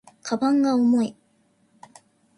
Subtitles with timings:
[0.23, 1.15] 鞄が重い